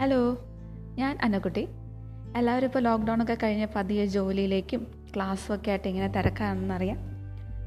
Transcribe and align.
Hello 0.00 0.44
ഞാൻ 0.94 1.18
അന്നക്കുട്ടി. 1.22 1.68
എല്ലാവരും 2.36 2.66
ഇപ്പോൾ 2.66 2.78
ലോക്ക്ഡൗൺ 2.78 3.22
ഒക്കെ 3.22 3.36
കഴിഞ്ഞ 3.42 3.66
പതിയെ 3.76 4.06
ജോലിയിലേക്കും 4.06 4.86
ക്ലാസ്സും 5.16 5.54
ഒക്കെ 5.54 5.70
ആയിട്ട് 5.70 5.88
ഇങ്ങനെ 5.88 6.08
തിരക്കാണെന്നറിയാം 6.08 6.96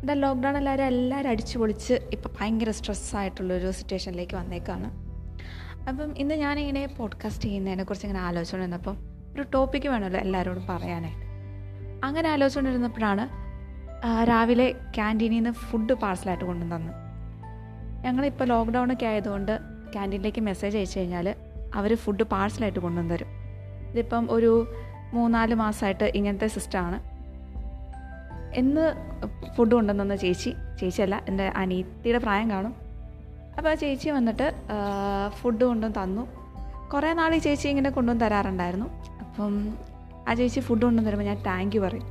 എന്താ 0.02 0.14
ലോക്ക്ഡൗൺ 0.14 0.57
എല്ലാവരും 0.57 0.84
എല്ലാവരും 0.84 1.29
അടിച്ചു 1.29 1.59
പൊളിച്ച് 1.59 1.93
ഇപ്പോൾ 1.93 2.29
ഭയങ്കര 2.39 2.71
സ്ട്രെസ്സായിട്ടുള്ളൊരു 2.71 3.71
സിറ്റുവേഷനിലേക്ക് 3.71 4.36
വന്നേക്കാണ്. 4.36 5.11
അപ്പം 5.89 6.18
ഇന്ന് 6.18 6.36
ഞാനിങ്ങനെ 6.36 6.86
പോഡ്കാസ്റ്റ് 6.86 7.43
ചെയ്യുന്നതിനെക്കുറിച്ച് 7.43 8.07
ഇങ്ങനെ 8.07 8.25
ആലോചിച്ചുകൊണ്ടിരുന്നപ്പം 8.25 8.97
ഒരു 9.33 9.41
ടോപ്പിക്ക് 9.54 9.88
വേണമല്ലോ 9.88 10.20
എല്ലാവരോടും 10.20 10.68
പറയാനായിട്ട് 10.68 11.25
അങ്ങനെ 12.05 12.29
ആലോചിച്ചുകൊണ്ടിരുന്നപ്പോഴാണ് 12.29 13.29
രാവിലെ 14.27 14.71
ക്യാന്റീനിൽ 14.71 15.36
നിന്ന് 15.36 15.52
ഫുഡ് 15.52 15.93
പാഴ്സലായിട്ട് 15.93 16.45
കൊണ്ടു 16.45 16.75
തന്നു. 16.75 17.11
ഞങ്ങളിപ്പോൾ 18.04 18.45
ലോക്ക്ഡൗൺ 18.45 18.94
ഒക്കെ 18.94 19.05
ആയതുകൊണ്ട് 19.05 19.59
ക്യാന്റീനിലേക്ക് 19.94 20.41
മെസ്സേജ് 20.41 20.77
അയച്ചു 20.77 20.99
കഴിഞ്ഞാൽ 20.99 21.35
അവർ 21.76 21.95
ഫുഡ് 21.95 22.23
പാഴ്സലായിട്ട് 22.23 22.80
കൊണ്ടുവന്ന് 22.80 23.13
തരും 23.13 23.27
ഇതിപ്പം 23.91 24.27
ഒരു 24.31 24.67
മൂന്നാൽ 25.13 25.53
മാസമായിട്ട് 25.53 26.03
ഇങ്ങനത്തെ 26.03 26.48
സിസ്റ്റമാണ് 26.48 26.99
എന്ന് 28.55 28.85
ഫുഡ് 29.55 29.71
കൊണ്ടുവന്ന 29.71 30.16
ചേച്ചി 30.16 30.52
ചേച്ചിയല്ല 30.79 31.26
എന്റെ 31.27 31.48
അനിയത്തിയുടെ 31.55 32.20
പ്രായം 32.20 32.52
കാണും. 32.52 32.73
അപ്പോൾ 33.57 33.70
ആ 33.70 33.73
ചേച്ചി 33.73 34.09
വന്നിട്ട് 34.09 34.48
ഫുഡ് 35.41 35.63
കൊണ്ടുവന്ന് 35.63 36.04
തന്നു. 36.04 36.27
കുറേ 36.93 37.13
നാൾ 37.13 37.35
ഈ 37.35 37.38
ചേച്ചി 37.38 37.68
ഇങ്ങനെ 37.68 37.90
കൊണ്ടുവന്ന് 37.90 38.26
തരാറുണ്ടായിരുന്നു. 38.26 38.85
അപ്പം 39.20 39.77
ആ 40.27 40.34
ചേച്ചി 40.34 40.59
ഫുഡ് 40.59 40.81
കൊണ്ടുവന്ന് 40.81 41.09
തരുമ്പോൾ 41.09 41.26
ഞാൻ 41.26 41.43
താങ്ക് 41.43 41.76
യു 41.76 41.81
പറയും. 41.81 42.07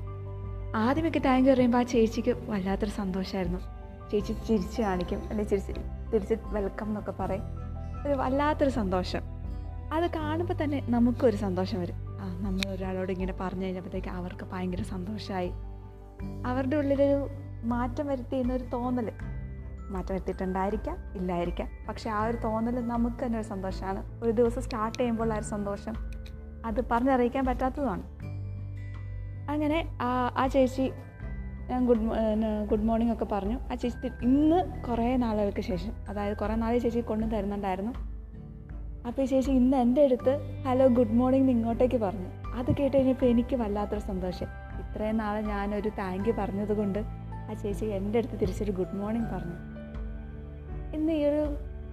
ആദ്യമൊക്കെ 0.77 1.19
താങ്ക് 1.19 1.49
യു 1.49 1.55
പറയുമ്പോൾ 1.55 1.79
ആ 1.79 1.83
ചേച്ചിക്ക് 1.83 2.31
വല്ലാത്തൊരു 2.51 2.91
സന്തോഷമായിരുന്നു. 2.91 3.80
ചേച്ചി 4.11 4.33
ചിരിച്ച് 4.33 4.83
കാണിക്കും 4.83 5.21
അല്ലെങ്കിൽ 5.29 5.51
ചിരിച്ച് 5.51 5.73
തിരിച്ച് 6.13 6.35
വെൽക്കം 6.47 6.87
എന്നൊക്കെ 6.87 7.13
പറയും. 7.21 7.43
ഒരു 8.07 8.15
വല്ലാത്തൊരു 8.15 8.71
സന്തോഷം. 8.71 9.23
അത് 9.93 10.11
കാണുമ്പോൾ 10.11 10.55
തന്നെ 10.65 10.87
നമുക്കൊരു 10.89 11.37
സന്തോഷം 11.37 11.81
വരും. 11.81 11.95
ആ 12.21 12.27
നമ്മൾ 12.43 12.69
ഒരാളോട് 12.71 13.13
ഇങ്ങനെ 13.13 13.35
പറഞ്ഞു 13.41 13.65
കഴിഞ്ഞപ്പോഴത്തേക്ക് 13.65 14.09
അവർക്ക് 14.09 14.45
ഭയങ്കര 14.53 14.83
സന്തോഷമായി 14.83 15.51
അവരുടെ 16.47 16.77
ഉള്ളിലൊരു 16.77 17.29
മാറ്റം 17.65 18.07
വരുത്തിയെന്ന 18.07 18.53
ഒരു 18.53 18.65
തോന്നൽ 18.65 19.13
മാറ്റം 19.91 20.15
വരുത്തിയിട്ടുണ്ടായിരിക്കാം 20.15 20.97
ഇല്ലായിരിക്കാം. 21.15 21.69
പക്ഷേ 21.89 22.11
ആ 22.11 22.25
ഒരു 22.25 22.37
തോന്നൽ 22.37 22.81
നമുക്ക് 22.87 23.27
തന്നെ 23.27 23.39
ഒരു 23.39 23.47
സന്തോഷമാണ്. 23.47 24.25
ഒരു 24.25 24.31
ദിവസം 24.31 24.63
സ്റ്റാർട്ട് 24.63 24.99
ചെയ്യുമ്പോൾ 24.99 25.33
ആ 25.33 25.37
ഒരു 25.37 25.45
സന്തോഷം 25.45 25.95
അത് 26.67 26.89
പറഞ്ഞറിയിക്കാൻ 26.91 27.45
പറ്റാത്തതാണ് 27.45 28.03
അങ്ങനെ 29.51 29.99
ആ 30.37 30.47
ചേച്ചി 30.47 30.93
ഞാൻ 31.71 31.87
ഗുഡ് 31.87 32.01
ഗുഡ് 32.71 32.85
മോർണിംഗ് 32.85 33.13
ഒക്കെ 33.13 33.27
പറഞ്ഞു. 33.33 33.59
ആ 33.73 33.75
ചേച്ചി 33.75 34.09
ഇന്ന് 34.23 34.87
കുറേ 34.89 35.17
നാളുകൾക്ക് 35.17 35.61
ശേഷം 35.61 35.93
അതായത് 36.09 36.37
കുറേ 36.37 36.55
നാൾ 36.55 36.79
ചേച്ചി 36.79 37.01
കൊണ്ടു 37.01 37.27
തരുന്നുണ്ടായിരുന്നു. 37.27 37.93
അപ്പോൾ 39.07 39.23
ഈ 39.23 39.25
ചേച്ചി 39.25 39.51
ഇന്ന് 39.51 39.77
എന്റെ 39.77 40.03
അടുത്ത് 40.05 40.63
ഹലോ 40.67 40.87
ഗുഡ് 40.87 41.11
മോർണിംഗ് 41.11 41.51
ഇങ്ങോട്ടേക്ക് 41.51 41.97
പറഞ്ഞു. 41.97 42.29
അത് 42.55 42.71
കേട്ട് 42.77 42.97
കഴിഞ്ഞപ്പോൾ 42.97 43.27
എനിക്ക് 43.27 43.57
വല്ലാത്തൊരു 43.57 44.01
സന്തോഷം. 44.01 44.49
ഇത്രയും 44.83 45.17
നാൾ 45.17 45.41
ഞാനൊരു 45.41 45.89
താങ്ക് 45.89 46.29
യു 46.29 46.35
പറഞ്ഞത് 46.39 46.73
കൊണ്ട് 46.73 46.99
ആ 47.51 47.55
ചേച്ചി 47.63 47.85
എന്റെ 47.85 48.19
അടുത്ത് 48.19 48.41
തിരിച്ചൊരു 48.41 48.73
ഗുഡ് 48.73 48.97
മോർണിംഗ് 48.97 49.29
പറഞ്ഞു. 49.35 49.57
ഇന്ന് 50.97 51.13
ഈ 51.13 51.25
ഒരു 51.25 51.43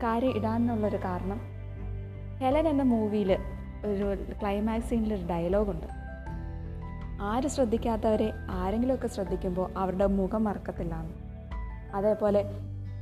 കാര്യം 0.03 0.30
ഇടാനുള്ളൊരു 0.38 0.98
കാരണം 0.98 1.39
ഹെലൻ 2.42 2.67
എന്ന 2.67 2.83
മൂവിയിൽ 2.83 3.38
ഒരു 3.86 4.36
ക്ലൈമാക്സ് 4.42 4.89
സീനിലൊരു 4.89 5.25
ഡയലോഗുണ്ട് 5.28 6.06
ആര് 7.22 7.48
ശ്രദ്ധിക്കാത്തവരെ 7.48 8.34
ആരെങ്കിലുമൊക്കെ 8.50 9.08
ശ്രദ്ധിക്കുമ്പോൾ 9.08 9.72
അവരുടെ 9.78 10.06
മുഖം 10.06 10.44
മറക്കത്തില്ലാന്ന്. 10.44 11.14
അതേപോലെ 11.94 12.44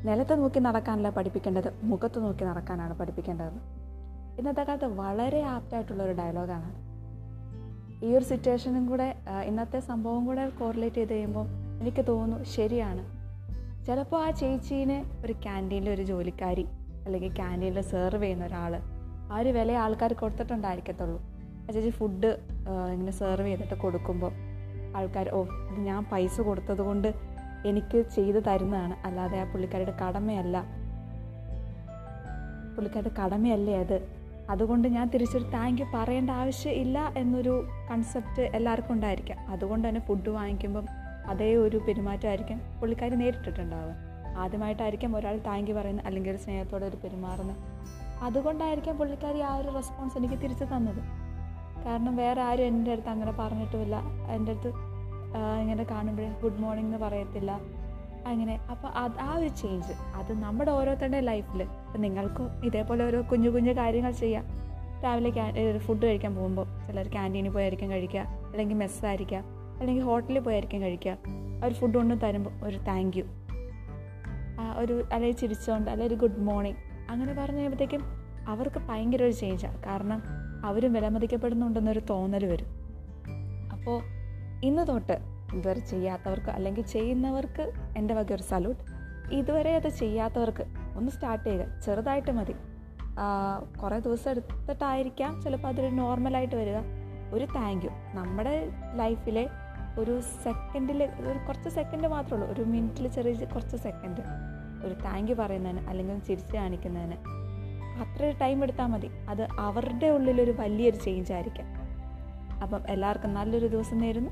നിലത്ത് 0.06 0.42
നോക്കി 0.42 0.60
നടക്കാനല്ല 0.60 1.10
പഠിപ്പിക്കേണ്ടത് 1.10 1.74
മുഖത്ത് 1.84 2.24
നോക്കി 2.24 2.44
നടക്കാനാണ് 2.44 3.00
പഠിപ്പിക്കേണ്ടത്. 3.00 3.54
ഇന്നത്തെ 4.40 4.64
കാലത്ത് 4.64 4.86
വളരെ 4.86 5.42
ആപ്റ്റായിട്ടുള്ള 5.42 6.04
ഒരു 6.04 6.12
ഡയലോഗാണ്. 6.12 6.86
ഈ 8.06 8.16
ഒരു 8.16 8.24
സിറ്റുവേഷനും 8.24 8.88
കൂടെ 8.88 9.16
ഇന്നത്തെ 9.46 9.80
സംഭവം 9.80 10.26
കൂടെ 10.26 10.50
കോറിലേറ്റ് 10.50 10.96
ചെയ്ത് 10.96 11.14
കഴിയുമ്പോൾ 11.14 11.48
എനിക്ക് 11.82 12.06
തോന്നുന്നു 12.08 12.44
ശരിയാണ്. 12.44 13.04
ചിലപ്പോൾ 13.86 14.24
ആ 14.26 14.32
ചേച്ചീനെ 14.32 15.12
ഒരു 15.26 15.34
ക്യാന്റീനിലെ 15.34 15.94
ഒരു 15.94 16.02
ജോലിക്കാരി 16.02 16.66
അല്ലെങ്കിൽ 17.06 17.36
ക്യാന്റീനിൽ 17.36 17.82
സെർവ് 17.82 18.24
ചെയ്യുന്ന 18.24 18.46
ഒരാൾ 18.46 18.76
ആ 19.32 19.38
ഒരു 19.38 19.50
വില 19.50 19.72
ആൾക്കാർ 19.72 20.14
കൊടുത്തിട്ടുണ്ടായിരിക്കത്തുള്ളൂ. 20.14 21.22
ആ 21.70 21.72
ചേച്ചി 21.72 21.90
ഫുഡ് 21.90 22.55
ഇങ്ങനെ 22.68 23.12
സെർവ് 23.12 23.48
ചെയ്തിട്ട് 23.48 23.74
കൊടുക്കുമ്പോൾ 23.74 24.32
ആൾക്കാർ 24.96 25.30
ഓ 25.30 25.46
ഞാൻ 25.72 26.06
പൈസ 26.12 26.42
കൊടുത്തത് 26.42 26.78
കൊണ്ട് 26.78 27.14
എനിക്ക് 27.66 28.06
ചെയ്തു 28.16 28.40
തരുന്നതാണ്. 28.40 28.96
അല്ലാതെ 29.06 29.40
ആ 29.40 29.44
പുള്ളിക്കാരുടെ 29.44 29.92
കടമയല്ല. 29.92 30.64
പുള്ളിക്കാരുടെ 32.76 33.22
കടമയല്ലേ 33.22 33.80
അത്? 33.80 34.26
അതുകൊണ്ട് 34.50 34.88
ഞാൻ 34.88 35.10
തിരിച്ചൊരു 35.10 35.44
താങ്ക് 35.44 35.82
യു 35.82 35.88
പറയേണ്ട 35.94 36.30
ആവശ്യം 36.30 36.72
ഇല്ല 36.72 37.14
എന്നൊരു 37.18 37.68
കൺസെപ്റ്റ് 37.92 38.42
എല്ലാവർക്കും 38.42 38.94
ഉണ്ടായിരിക്കാം. 38.94 39.52
അതുകൊണ്ട് 39.52 39.88
തന്നെ 39.88 40.02
ഫുഡ് 40.02 40.30
വാങ്ങിക്കുമ്പം 40.30 40.86
അതേ 41.28 41.56
ഒരു 41.56 41.78
പെരുമാറ്റമായിരിക്കും 41.78 42.62
പുള്ളിക്കാർ 42.80 43.20
നേരിട്ടിട്ടുണ്ടാവുക. 43.20 43.96
ആദ്യമായിട്ടായിരിക്കും 44.38 45.16
ഒരാൾ 45.16 45.38
താങ്ക് 45.38 45.70
യു 45.70 45.76
പറയുന്നത് 45.76 46.06
അല്ലെങ്കിൽ 46.06 46.32
ഒരു 46.32 46.38
സ്നേഹത്തോടെ 46.38 46.86
ഒരു 46.86 46.98
പെരുമാറുന്നത്. 47.04 47.58
അതുകൊണ്ടായിരിക്കാം 48.22 48.98
പുള്ളിക്കാരി 48.98 49.40
ആ 49.40 49.56
ഒരു 49.56 49.68
റെസ്പോൺസ് 49.76 50.18
എനിക്ക് 50.18 50.42
തിരിച്ചു 50.42 50.64
തന്നത്. 50.64 51.25
കാരണം 51.86 52.16
വേറെ 52.16 52.42
ആരും 52.42 52.64
എന്റെ 52.64 52.92
അടുത്ത് 52.92 53.10
അങ്ങനെ 53.10 53.32
പറഞ്ഞിട്ടുമില്ല. 53.40 53.96
എന്റെ 54.36 54.52
അടുത്ത് 54.52 54.74
ഇങ്ങനെ 55.62 55.84
കാണുമ്പോഴേ 55.84 56.30
ഗുഡ് 56.44 56.60
മോർണിംഗ് 56.60 56.88
എന്ന് 56.88 57.06
പറയത്തില്ല. 57.06 57.52
അങ്ങനെ. 58.28 58.54
അപ്പോൾ 58.72 58.88
അത് 58.88 59.20
ആ 59.20 59.36
ഒരു 59.36 59.48
ചേഞ്ച് 59.48 59.94
അത് 60.16 60.32
നമ്മുടെ 60.44 60.72
ഓരോരുത്തരുടെ 60.72 61.20
ലൈഫിൽ 61.20 61.62
ഇപ്പം 61.64 62.02
നിങ്ങൾക്കും 62.02 62.66
ഇതേപോലെ 62.66 63.06
ഓരോ 63.06 63.22
കുഞ്ഞു 63.22 63.50
കുഞ്ഞു 63.50 63.72
കാര്യങ്ങൾ 63.72 64.12
ചെയ്യാം. 64.12 64.46
രാവിലെ 65.04 65.30
ക്യാ 65.30 65.52
ഫുഡ് 65.78 66.06
കഴിക്കാൻ 66.06 66.36
പോകുമ്പോൾ 66.36 66.68
ചിലർ 66.88 67.08
ക്യാന്റീനിൽ 67.08 67.50
പോയായിരിക്കും 67.50 67.92
കഴിക്കുക. 67.92 68.20
അല്ലെങ്കിൽ 68.20 68.76
മെസ്സായിരിക്കാം 68.76 69.44
അല്ലെങ്കിൽ 69.80 70.04
ഹോട്ടലിൽ 70.04 70.40
പോയായിരിക്കും 70.40 70.82
കഴിക്കുക. 70.82 71.18
അവർ 71.64 71.74
ഫുഡ് 71.74 71.94
കൊണ്ട് 71.94 72.26
തരുമ്പോൾ 72.26 72.66
ഒരു 72.68 72.78
താങ്ക് 72.78 73.18
യു 73.18 73.24
ഒരു 74.78 75.04
അല്ലെങ്കിൽ 75.14 75.38
ചിരിച്ചുകൊണ്ട് 75.38 75.92
അല്ലെങ്കിൽ 75.92 76.16
ഒരു 76.16 76.22
ഗുഡ് 76.22 76.40
മോർണിംഗ് 76.40 76.78
അങ്ങനെ 77.10 77.34
പറഞ്ഞു 77.34 77.56
കഴിയുമ്പോഴത്തേക്കും 77.56 78.02
അവർക്ക് 78.48 78.80
ഭയങ്കര 78.80 79.24
ഒരു 79.24 79.32
ചേഞ്ചാണ് 79.32 79.84
കാരണം 79.84 80.45
അവരും 80.66 80.94
വിലമതിക്കപ്പെടുന്നുണ്ടെന്നൊരു 80.94 82.02
തോന്നൽ 82.10 82.46
വരും. 82.46 82.70
അപ്പോൾ 83.74 83.98
ഇന്ന് 84.66 84.84
തൊട്ട് 84.88 85.18
ഇതുവരെ 85.54 85.80
ചെയ്യാത്തവർക്ക് 85.80 86.50
അല്ലെങ്കിൽ 86.58 86.86
ചെയ്യുന്നവർക്ക് 86.96 87.66
എന്റെ 87.98 88.14
വക 88.14 88.34
ഒരു 88.34 88.44
സല്യൂട്ട്. 88.44 88.84
ഇതുവരെ 89.34 89.76
അത് 89.76 89.90
ചെയ്യാത്തവർക്ക് 89.90 90.64
ഒന്ന് 90.98 91.12
സ്റ്റാർട്ട് 91.12 91.46
ചെയ്യുക. 91.50 91.66
ചെറുതായിട്ട് 91.86 92.32
മതി. 92.32 92.56
കുറേ 93.84 93.98
ദിവസം 94.00 94.32
എടുത്തിട്ടായിരിക്കാം 94.32 95.42
ചിലപ്പോൾ 95.42 95.68
അതൊരു 95.68 95.92
നോർമലായിട്ട് 95.96 96.56
വരിക. 96.56 96.80
ഒരു 97.36 97.46
താങ്ക് 97.56 97.86
യു 97.86 97.92
നമ്മുടെ 98.18 98.56
ലൈഫിലെ 98.96 99.46
ഒരു 100.00 100.14
സെക്കൻഡിൽ 100.44 101.04
ഒരു 101.04 101.40
കുറച്ച് 101.48 101.70
സെക്കൻഡ് 101.70 102.08
മാത്രമേ 102.08 102.38
ഉള്ളൂ. 102.38 102.54
ഒരു 102.54 102.64
മിനിറ്റിൽ 102.74 103.08
ചെറിയ 103.08 103.46
കുറച്ച് 103.54 103.78
സെക്കൻഡ് 103.78 104.24
ഒരു 104.86 104.94
താങ്ക് 105.06 105.30
യു 105.32 105.36
പറയുന്നതിന് 105.36 105.82
അല്ലെങ്കിൽ 105.90 106.20
ചിരിച്ച് 106.30 106.56
കാണിക്കുന്നതിന്. 106.56 107.18
അത്ര 107.98 108.34
ടൈം 108.42 108.64
എടുത്താൽ 108.64 108.86
മതി. 108.86 109.10
അത് 109.30 109.48
അവരുടെ 109.60 110.08
ഉള്ളിലൊരു 110.08 110.52
വലിയൊരു 110.52 110.96
ചേഞ്ച് 110.96 111.34
ആയിരിക്കാം. 111.34 111.68
അപ്പം 112.62 112.82
എല്ലാവർക്കും 112.90 113.34
നല്ലൊരു 113.34 113.68
ദിവസം 113.68 113.98
നേരുന്നു. 113.98 114.32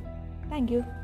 താങ്ക് 0.49 1.02